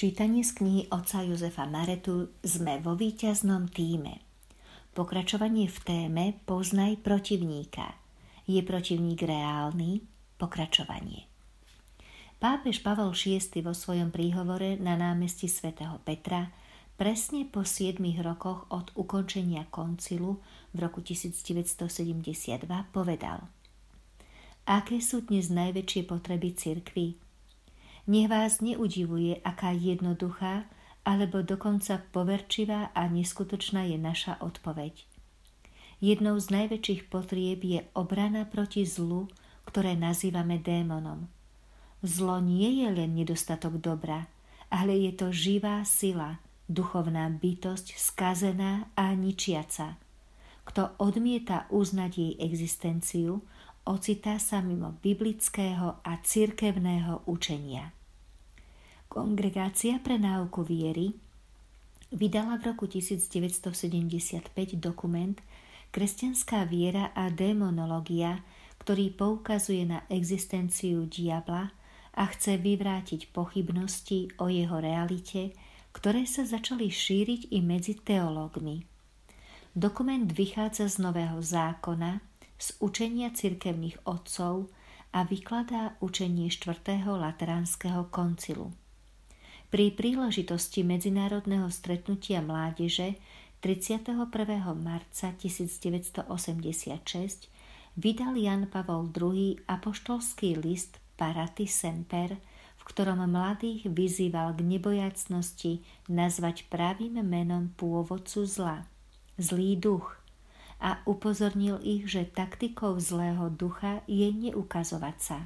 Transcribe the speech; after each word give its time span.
Čítanie 0.00 0.40
z 0.40 0.56
knihy 0.56 0.82
oca 0.88 1.20
Jozefa 1.20 1.68
Maretu 1.68 2.32
sme 2.40 2.80
vo 2.80 2.96
víťaznom 2.96 3.68
týme. 3.68 4.24
Pokračovanie 4.96 5.68
v 5.68 5.78
téme 5.84 6.24
Poznaj 6.48 7.04
protivníka. 7.04 8.00
Je 8.48 8.64
protivník 8.64 9.20
reálny? 9.20 10.00
Pokračovanie. 10.40 11.28
Pápež 12.40 12.80
Pavol 12.80 13.12
VI 13.12 13.44
vo 13.60 13.76
svojom 13.76 14.08
príhovore 14.08 14.80
na 14.80 14.96
námestí 14.96 15.52
svätého 15.52 16.00
Petra 16.00 16.48
presne 16.96 17.44
po 17.44 17.68
7 17.68 18.00
rokoch 18.24 18.72
od 18.72 18.96
ukončenia 18.96 19.68
koncilu 19.68 20.40
v 20.72 20.80
roku 20.80 21.04
1972 21.04 22.64
povedal 22.88 23.52
Aké 24.64 24.96
sú 25.04 25.28
dnes 25.28 25.52
najväčšie 25.52 26.08
potreby 26.08 26.56
cirkvy? 26.56 27.20
Nech 28.06 28.28
vás 28.28 28.60
neudivuje, 28.60 29.40
aká 29.44 29.76
jednoduchá 29.76 30.64
alebo 31.04 31.40
dokonca 31.40 32.00
poverčivá 32.12 32.92
a 32.92 33.08
neskutočná 33.08 33.88
je 33.88 33.96
naša 33.96 34.40
odpoveď. 34.40 35.08
Jednou 36.00 36.40
z 36.40 36.48
najväčších 36.48 37.12
potrieb 37.12 37.60
je 37.60 37.80
obrana 37.92 38.48
proti 38.48 38.88
zlu, 38.88 39.28
ktoré 39.68 39.96
nazývame 39.96 40.56
démonom. 40.56 41.28
Zlo 42.00 42.40
nie 42.40 42.80
je 42.80 42.88
len 42.88 43.12
nedostatok 43.12 43.76
dobra, 43.76 44.24
ale 44.72 44.96
je 44.96 45.12
to 45.12 45.28
živá 45.28 45.84
sila, 45.84 46.40
duchovná 46.70 47.28
bytosť 47.28 48.00
skazená 48.00 48.88
a 48.96 49.12
ničiaca. 49.12 50.00
Kto 50.64 50.96
odmieta 50.96 51.68
uznať 51.68 52.12
jej 52.16 52.32
existenciu, 52.40 53.44
ocitá 53.84 54.36
sa 54.36 54.60
mimo 54.60 54.96
biblického 55.00 56.04
a 56.04 56.12
cirkevného 56.20 57.24
učenia. 57.28 57.92
Kongregácia 59.10 59.98
pre 59.98 60.20
náuku 60.20 60.62
viery 60.62 61.16
vydala 62.14 62.58
v 62.62 62.74
roku 62.74 62.86
1975 62.86 64.54
dokument 64.78 65.38
Kresťanská 65.90 66.70
viera 66.70 67.10
a 67.18 67.26
démonológia, 67.34 68.46
ktorý 68.78 69.10
poukazuje 69.10 69.82
na 69.90 70.06
existenciu 70.06 71.10
diabla 71.10 71.74
a 72.14 72.24
chce 72.30 72.62
vyvrátiť 72.62 73.34
pochybnosti 73.34 74.30
o 74.38 74.46
jeho 74.46 74.78
realite, 74.78 75.50
ktoré 75.90 76.22
sa 76.30 76.46
začali 76.46 76.86
šíriť 76.86 77.50
i 77.50 77.58
medzi 77.58 77.98
teológmi. 77.98 78.86
Dokument 79.74 80.30
vychádza 80.30 80.86
z 80.86 81.02
Nového 81.02 81.42
zákona, 81.42 82.29
z 82.60 82.76
učenia 82.84 83.32
cirkevných 83.32 84.04
otcov 84.04 84.68
a 85.16 85.24
vykladá 85.24 85.96
učenie 86.04 86.52
4. 86.52 87.08
Lateránskeho 87.08 88.12
koncilu. 88.12 88.76
Pri 89.72 89.96
príležitosti 89.96 90.84
Medzinárodného 90.84 91.72
stretnutia 91.72 92.44
mládeže 92.44 93.16
31. 93.64 94.28
marca 94.76 95.32
1986 95.40 96.28
vydal 97.96 98.34
Jan 98.36 98.68
Pavol 98.68 99.08
II 99.08 99.56
apoštolský 99.64 100.60
list 100.60 101.00
Parati 101.16 101.64
Semper, 101.64 102.36
v 102.76 102.82
ktorom 102.84 103.24
mladých 103.24 103.88
vyzýval 103.88 104.52
k 104.58 104.60
nebojacnosti 104.64 105.80
nazvať 106.12 106.68
pravým 106.68 107.24
menom 107.24 107.72
pôvodcu 107.76 108.44
zla, 108.44 108.84
zlý 109.40 109.80
duch, 109.80 110.19
a 110.80 111.04
upozornil 111.04 111.76
ich, 111.84 112.08
že 112.08 112.24
taktikou 112.24 112.96
zlého 112.96 113.52
ducha 113.52 114.00
je 114.08 114.32
neukazovať 114.32 115.16
sa. 115.20 115.38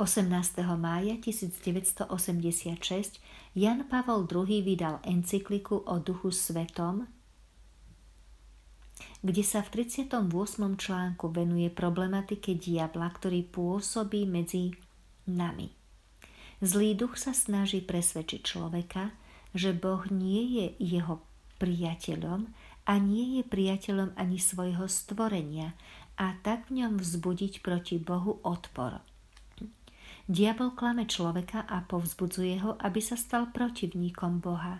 18. 0.00 0.32
mája 0.80 1.20
1986 1.20 2.08
Jan 3.52 3.84
Pavol 3.86 4.24
II 4.24 4.64
vydal 4.64 5.04
encykliku 5.04 5.84
o 5.84 6.00
duchu 6.00 6.32
svetom, 6.32 7.04
kde 9.20 9.44
sa 9.44 9.60
v 9.62 9.86
38. 9.86 10.16
článku 10.80 11.28
venuje 11.30 11.70
problematike 11.70 12.56
diabla, 12.56 13.12
ktorý 13.12 13.44
pôsobí 13.46 14.26
medzi 14.26 14.74
nami. 15.28 15.70
Zlý 16.64 16.96
duch 16.96 17.20
sa 17.20 17.36
snaží 17.36 17.84
presvedčiť 17.84 18.40
človeka, 18.42 19.12
že 19.52 19.76
Boh 19.76 20.08
nie 20.08 20.56
je 20.56 20.66
jeho 20.80 21.20
priateľom 21.62 22.50
a 22.86 22.98
nie 22.98 23.38
je 23.38 23.42
priateľom 23.46 24.14
ani 24.18 24.38
svojho 24.42 24.90
stvorenia 24.90 25.74
a 26.18 26.36
tak 26.42 26.68
v 26.68 26.82
ňom 26.82 26.98
vzbudiť 26.98 27.62
proti 27.62 27.96
Bohu 27.98 28.42
odpor. 28.42 29.00
Diabol 30.30 30.78
klame 30.78 31.10
človeka 31.10 31.66
a 31.66 31.82
povzbudzuje 31.82 32.62
ho, 32.62 32.78
aby 32.78 33.02
sa 33.02 33.18
stal 33.18 33.50
protivníkom 33.50 34.38
Boha. 34.38 34.78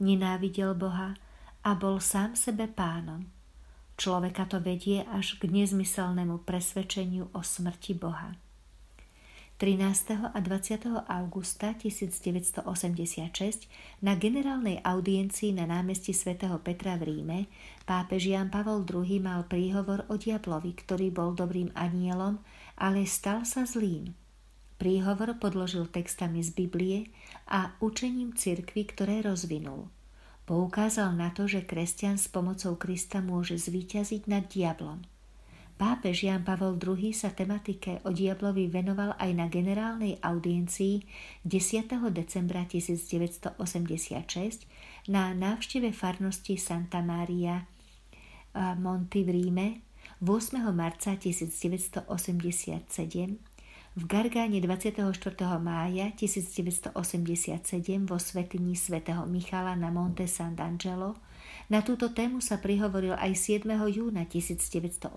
Nenávidel 0.00 0.72
Boha 0.72 1.12
a 1.60 1.70
bol 1.76 2.00
sám 2.00 2.32
sebe 2.38 2.70
pánom. 2.70 3.28
Človeka 3.98 4.46
to 4.46 4.62
vedie 4.62 5.02
až 5.04 5.36
k 5.42 5.50
nezmyselnému 5.50 6.46
presvedčeniu 6.46 7.34
o 7.34 7.40
smrti 7.42 7.98
Boha. 7.98 8.32
13. 9.58 10.30
a 10.34 10.38
20. 10.38 10.86
augusta 11.10 11.74
1986 11.74 13.66
na 13.98 14.14
generálnej 14.14 14.78
audiencii 14.86 15.50
na 15.50 15.66
námestí 15.66 16.14
svätého 16.14 16.62
Petra 16.62 16.94
v 16.94 17.10
Ríme 17.10 17.50
pápež 17.82 18.30
Jan 18.30 18.54
Pavol 18.54 18.86
II 18.86 19.18
mal 19.18 19.50
príhovor 19.50 20.06
o 20.06 20.14
diablovi, 20.14 20.78
ktorý 20.78 21.10
bol 21.10 21.34
dobrým 21.34 21.74
anielom, 21.74 22.38
ale 22.78 23.02
stal 23.02 23.42
sa 23.42 23.66
zlým. 23.66 24.14
Príhovor 24.78 25.34
podložil 25.42 25.90
textami 25.90 26.38
z 26.38 26.54
Biblie 26.54 27.10
a 27.50 27.74
učením 27.82 28.38
cirkvy, 28.38 28.86
ktoré 28.86 29.26
rozvinul. 29.26 29.90
Poukázal 30.46 31.18
na 31.18 31.34
to, 31.34 31.50
že 31.50 31.66
kresťan 31.66 32.14
s 32.14 32.30
pomocou 32.30 32.78
Krista 32.78 33.18
môže 33.18 33.58
zvíťaziť 33.58 34.22
nad 34.30 34.46
diablom. 34.46 35.02
Pápež 35.78 36.26
Jan 36.26 36.42
Pavol 36.42 36.74
II 36.74 37.14
sa 37.14 37.30
tematike 37.30 38.02
o 38.02 38.10
diablovi 38.10 38.66
venoval 38.66 39.14
aj 39.14 39.30
na 39.30 39.46
generálnej 39.46 40.18
audiencii 40.18 41.06
10. 41.46 41.86
decembra 42.10 42.66
1986 42.66 43.54
na 45.06 45.30
návšteve 45.38 45.94
farnosti 45.94 46.58
Santa 46.58 46.98
Maria 46.98 47.62
Monti 48.58 49.22
v 49.22 49.30
Ríme 49.30 49.86
8. 50.18 50.66
marca 50.74 51.14
1987 51.14 52.10
v 53.94 54.02
Gargáne 54.02 54.58
24. 54.58 54.98
mája 55.62 56.10
1987 56.10 56.90
vo 58.02 58.18
svetini 58.18 58.74
svätého 58.74 59.22
Michala 59.30 59.78
na 59.78 59.94
Monte 59.94 60.26
Sant'Angelo 60.26 61.27
na 61.68 61.84
túto 61.84 62.08
tému 62.16 62.40
sa 62.40 62.56
prihovoril 62.64 63.12
aj 63.12 63.60
7. 63.60 63.68
júna 63.92 64.24
1987 64.24 65.12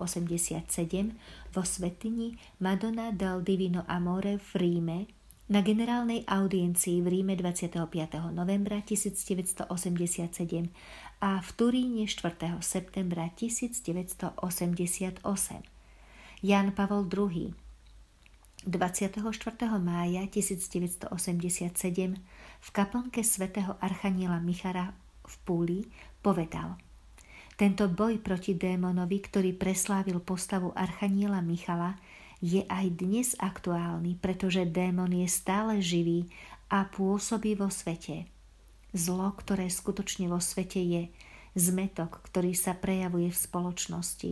vo 1.48 1.62
svetini 1.64 2.36
Madonna 2.60 3.08
del 3.08 3.40
Divino 3.40 3.88
Amore 3.88 4.36
v 4.36 4.50
Ríme 4.60 4.98
na 5.48 5.64
generálnej 5.64 6.28
audiencii 6.28 7.00
v 7.00 7.08
Ríme 7.08 7.36
25. 7.40 7.88
novembra 8.36 8.84
1987 8.84 9.68
a 11.24 11.40
v 11.40 11.48
Turíne 11.56 12.04
4. 12.04 12.60
septembra 12.60 13.32
1988. 13.32 15.24
Jan 16.44 16.68
Pavol 16.76 17.08
II 17.08 17.56
24. 18.62 19.18
mája 19.82 20.22
1987 20.28 21.08
v 22.62 22.68
kaplnke 22.70 23.24
svätého 23.26 23.74
Archaniela 23.82 24.38
Michara 24.38 24.94
v 25.26 25.34
Púli 25.42 25.80
povedal 26.22 26.78
Tento 27.58 27.90
boj 27.90 28.22
proti 28.22 28.54
démonovi, 28.56 29.18
ktorý 29.20 29.52
preslávil 29.52 30.22
postavu 30.22 30.70
Archaniela 30.72 31.42
Michala, 31.42 31.98
je 32.42 32.66
aj 32.66 32.86
dnes 32.98 33.28
aktuálny, 33.38 34.18
pretože 34.18 34.66
démon 34.66 35.10
je 35.10 35.28
stále 35.30 35.78
živý 35.78 36.26
a 36.72 36.86
pôsobí 36.86 37.54
vo 37.54 37.70
svete. 37.70 38.26
Zlo, 38.94 39.34
ktoré 39.36 39.68
skutočne 39.68 40.26
vo 40.26 40.42
svete 40.42 40.82
je, 40.82 41.02
zmetok, 41.54 42.22
ktorý 42.30 42.56
sa 42.56 42.74
prejavuje 42.74 43.30
v 43.30 43.38
spoločnosti, 43.38 44.30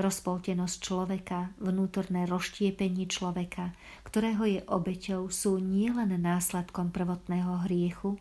Rozpoltenosť 0.00 0.76
človeka, 0.80 1.52
vnútorné 1.60 2.24
rozštiepenie 2.24 3.04
človeka, 3.04 3.76
ktorého 4.08 4.48
je 4.48 4.60
obeťou, 4.64 5.28
sú 5.28 5.60
nielen 5.60 6.16
následkom 6.16 6.88
prvotného 6.88 7.68
hriechu, 7.68 8.16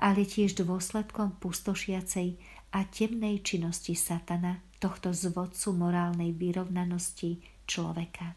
ale 0.00 0.24
tiež 0.24 0.56
dôsledkom 0.56 1.36
pustošiacej 1.36 2.40
a 2.72 2.84
temnej 2.84 3.40
činnosti 3.40 3.96
satana, 3.96 4.60
tohto 4.78 5.10
zvodcu 5.10 5.74
morálnej 5.74 6.36
vyrovnanosti 6.36 7.40
človeka. 7.66 8.36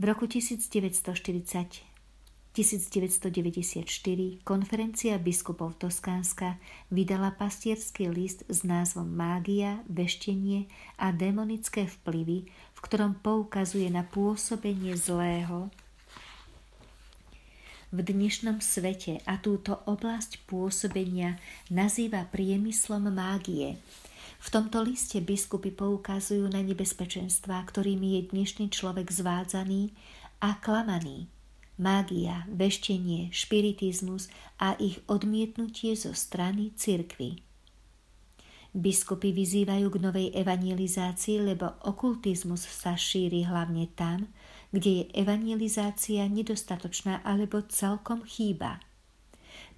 V 0.00 0.02
roku 0.08 0.24
1940 0.24 1.90
1994 2.50 3.86
konferencia 4.42 5.14
biskupov 5.22 5.78
Toskánska 5.78 6.58
vydala 6.90 7.30
pastierský 7.30 8.10
list 8.10 8.42
s 8.50 8.66
názvom 8.66 9.06
Mágia, 9.06 9.86
veštenie 9.86 10.66
a 10.98 11.14
demonické 11.14 11.86
vplyvy, 11.86 12.50
v 12.50 12.78
ktorom 12.82 13.22
poukazuje 13.22 13.86
na 13.86 14.02
pôsobenie 14.02 14.98
zlého 14.98 15.70
v 17.90 18.06
dnešnom 18.06 18.62
svete 18.62 19.18
a 19.26 19.42
túto 19.42 19.82
oblasť 19.82 20.46
pôsobenia 20.46 21.42
nazýva 21.74 22.22
priemyslom 22.30 23.10
mágie. 23.10 23.82
V 24.38 24.48
tomto 24.48 24.78
liste 24.86 25.18
biskupy 25.18 25.74
poukazujú 25.74 26.46
na 26.46 26.62
nebezpečenstvá, 26.62 27.66
ktorými 27.66 28.16
je 28.16 28.30
dnešný 28.30 28.70
človek 28.70 29.10
zvádzaný 29.10 29.90
a 30.38 30.54
klamaný. 30.62 31.26
Mágia, 31.82 32.46
veštenie, 32.46 33.34
špiritizmus 33.34 34.30
a 34.62 34.78
ich 34.78 35.02
odmietnutie 35.10 35.98
zo 35.98 36.14
strany 36.14 36.70
cirkvy. 36.78 37.42
Biskupy 38.70 39.34
vyzývajú 39.34 39.90
k 39.90 39.96
novej 39.98 40.28
evangelizácii, 40.30 41.42
lebo 41.42 41.74
okultizmus 41.82 42.62
sa 42.70 42.94
šíri 42.94 43.42
hlavne 43.50 43.90
tam, 43.98 44.30
kde 44.70 44.90
je 44.90 45.04
evangelizácia 45.14 46.26
nedostatočná 46.30 47.22
alebo 47.26 47.62
celkom 47.66 48.22
chýba. 48.26 48.82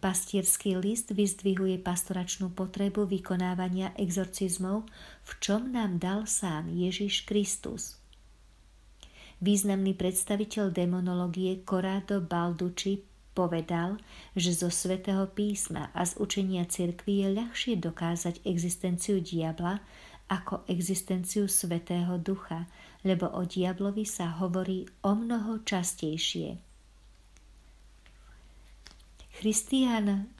Pastierský 0.02 0.76
list 0.76 1.14
vyzdvihuje 1.14 1.80
pastoračnú 1.80 2.52
potrebu 2.52 3.06
vykonávania 3.06 3.94
exorcizmov, 3.96 4.84
v 5.22 5.30
čom 5.38 5.72
nám 5.72 6.02
dal 6.02 6.26
sám 6.26 6.68
Ježiš 6.68 7.24
Kristus. 7.24 7.96
Významný 9.42 9.94
predstaviteľ 9.98 10.70
demonológie 10.70 11.62
Corrado 11.66 12.22
Balducci 12.22 13.12
Povedal, 13.32 13.96
že 14.36 14.52
zo 14.52 14.68
svätého 14.68 15.24
písma 15.24 15.88
a 15.96 16.04
z 16.04 16.20
učenia 16.20 16.68
cirkvi 16.68 17.24
je 17.24 17.28
ľahšie 17.32 17.80
dokázať 17.80 18.44
existenciu 18.44 19.24
diabla 19.24 19.80
ako 20.28 20.68
existenciu 20.68 21.48
svätého 21.48 22.20
ducha, 22.20 22.68
lebo 23.02 23.26
o 23.34 23.42
diablovi 23.46 24.06
sa 24.06 24.38
hovorí 24.38 24.86
o 25.02 25.14
mnoho 25.14 25.66
častejšie. 25.66 26.58
Christian 29.42 30.30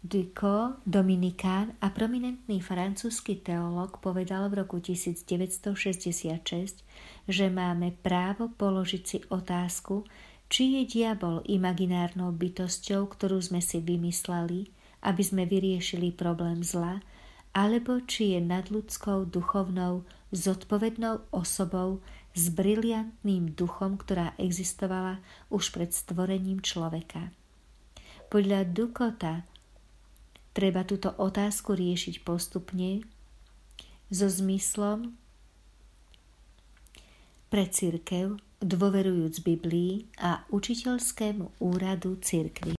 Ducot, 0.00 0.80
Dominikán 0.88 1.76
a 1.84 1.92
prominentný 1.92 2.64
francúzsky 2.64 3.36
teológ 3.36 4.00
povedal 4.00 4.48
v 4.48 4.64
roku 4.64 4.80
1966, 4.80 6.80
že 7.28 7.46
máme 7.52 7.92
právo 8.00 8.48
položiť 8.48 9.02
si 9.04 9.20
otázku, 9.28 10.08
či 10.48 10.80
je 10.80 10.88
diabol 10.88 11.44
imaginárnou 11.44 12.32
bytosťou, 12.32 13.12
ktorú 13.12 13.44
sme 13.44 13.60
si 13.60 13.84
vymysleli, 13.84 14.72
aby 15.04 15.20
sme 15.20 15.44
vyriešili 15.44 16.16
problém 16.16 16.64
zla, 16.64 17.04
alebo 17.50 17.98
či 18.06 18.38
je 18.38 18.40
nadľudskou 18.40 19.26
duchovnou 19.26 20.06
zodpovednou 20.30 21.26
osobou 21.34 21.98
s 22.30 22.46
briliantným 22.54 23.58
duchom, 23.58 23.98
ktorá 23.98 24.38
existovala 24.38 25.18
už 25.50 25.74
pred 25.74 25.90
stvorením 25.90 26.62
človeka. 26.62 27.34
Podľa 28.30 28.70
Dukota 28.70 29.42
treba 30.54 30.86
túto 30.86 31.10
otázku 31.18 31.74
riešiť 31.74 32.22
postupne 32.22 33.02
so 34.06 34.30
zmyslom 34.30 35.18
pre 37.50 37.66
církev, 37.66 38.38
dôverujúc 38.62 39.42
Biblii 39.42 40.06
a 40.22 40.46
učiteľskému 40.54 41.58
úradu 41.58 42.20
cirkvi. 42.22 42.68